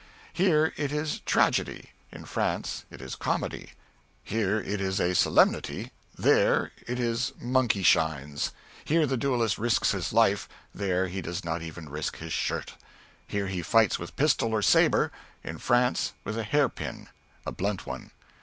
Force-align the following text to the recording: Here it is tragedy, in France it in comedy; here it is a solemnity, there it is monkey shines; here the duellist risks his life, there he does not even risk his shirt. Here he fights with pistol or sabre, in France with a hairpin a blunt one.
Here 0.33 0.73
it 0.77 0.91
is 0.91 1.19
tragedy, 1.27 1.91
in 2.11 2.25
France 2.25 2.85
it 2.89 3.03
in 3.03 3.09
comedy; 3.19 3.73
here 4.23 4.59
it 4.59 4.81
is 4.81 4.99
a 4.99 5.13
solemnity, 5.13 5.91
there 6.17 6.71
it 6.87 6.99
is 6.99 7.33
monkey 7.39 7.83
shines; 7.83 8.51
here 8.83 9.05
the 9.05 9.15
duellist 9.15 9.59
risks 9.59 9.91
his 9.91 10.11
life, 10.11 10.49
there 10.73 11.07
he 11.07 11.21
does 11.21 11.45
not 11.45 11.61
even 11.61 11.87
risk 11.87 12.17
his 12.17 12.33
shirt. 12.33 12.73
Here 13.27 13.45
he 13.45 13.61
fights 13.61 13.99
with 13.99 14.15
pistol 14.15 14.53
or 14.53 14.63
sabre, 14.63 15.11
in 15.43 15.59
France 15.59 16.13
with 16.23 16.35
a 16.35 16.43
hairpin 16.43 17.07
a 17.45 17.51
blunt 17.51 17.85
one. 17.85 18.09